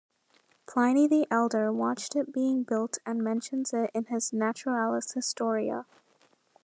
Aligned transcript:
Pliny 0.65 1.07
the 1.07 1.27
Elder 1.29 1.71
watched 1.71 2.15
it 2.15 2.33
being 2.33 2.63
built 2.63 2.97
and 3.05 3.23
mentions 3.23 3.71
it 3.71 3.91
in 3.93 4.05
his 4.05 4.33
"Naturalis 4.33 5.11
Historia". 5.11 5.85